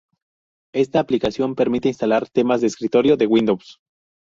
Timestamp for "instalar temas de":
1.87-2.65